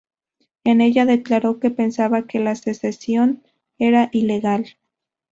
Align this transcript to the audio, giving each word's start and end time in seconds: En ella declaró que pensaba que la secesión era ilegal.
En 0.63 0.81
ella 0.81 1.05
declaró 1.05 1.59
que 1.59 1.69
pensaba 1.69 2.25
que 2.25 2.39
la 2.39 2.55
secesión 2.55 3.43
era 3.77 4.09
ilegal. 4.11 4.77